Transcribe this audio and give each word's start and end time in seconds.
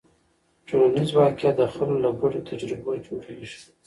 ټولنیز 0.67 1.09
واقیعت 1.19 1.55
د 1.57 1.61
خلکو 1.73 2.01
له 2.03 2.09
ګډو 2.19 2.45
تجربو 2.49 2.91
جوړېږي. 3.05 3.57